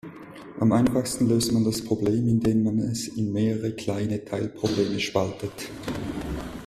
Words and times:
Am 0.59 0.71
einfachsten 0.71 1.29
löst 1.29 1.51
man 1.51 1.63
das 1.63 1.85
Problem, 1.85 2.27
indem 2.27 2.63
man 2.63 2.79
es 2.79 3.07
in 3.07 3.31
mehrere 3.33 3.71
kleine 3.73 4.25
Teilprobleme 4.25 4.99
spaltet. 4.99 5.53